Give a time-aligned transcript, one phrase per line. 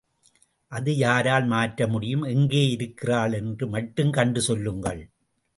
[0.71, 2.23] அதை யாரால் மாற்ற முடியும்!
[2.25, 5.01] எங்கேயிருக்கிறாள் என்று மட்டும் கண்டு சொல்லுங்கள்.